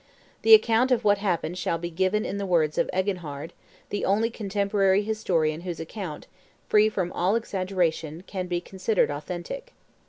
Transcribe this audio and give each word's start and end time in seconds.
The 0.41 0.55
account 0.55 0.89
of 0.89 1.03
what 1.03 1.19
happened 1.19 1.59
shall 1.59 1.77
be 1.77 1.91
given 1.91 2.25
in 2.25 2.39
the 2.39 2.45
words 2.47 2.79
of 2.79 2.89
Eginhard, 2.91 3.51
the 3.91 4.03
only 4.03 4.31
contemporary 4.31 5.03
historian 5.03 5.61
whose 5.61 5.79
account, 5.79 6.25
free 6.67 6.89
from 6.89 7.11
all 7.11 7.35
exaggeration, 7.35 8.23
can 8.25 8.47
be 8.47 8.61
considered 8.61 9.11
authentic. 9.11 9.73